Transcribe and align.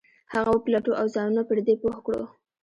هغه 0.33 0.49
وپلټو 0.53 0.91
او 0.99 1.05
ځانونه 1.15 1.41
پر 1.49 1.57
دې 1.67 1.75
پوه 1.81 1.97
کړو. 2.05 2.23